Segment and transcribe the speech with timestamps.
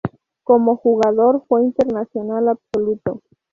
[0.43, 3.21] Como jugador fue internacional absoluto.